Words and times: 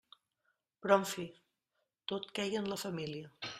Però 0.85 0.97
en 1.01 1.05
fi..., 1.09 1.27
tot 2.13 2.27
queia 2.39 2.65
en 2.65 2.73
la 2.75 2.81
família. 2.87 3.33